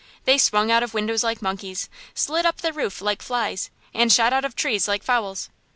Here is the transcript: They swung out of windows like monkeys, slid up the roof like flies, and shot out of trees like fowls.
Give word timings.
They 0.25 0.39
swung 0.39 0.71
out 0.71 0.81
of 0.81 0.95
windows 0.95 1.23
like 1.23 1.43
monkeys, 1.43 1.87
slid 2.15 2.43
up 2.43 2.61
the 2.61 2.73
roof 2.73 3.01
like 3.01 3.21
flies, 3.21 3.69
and 3.93 4.11
shot 4.11 4.33
out 4.33 4.43
of 4.45 4.55
trees 4.55 4.87
like 4.87 5.03
fowls. 5.03 5.49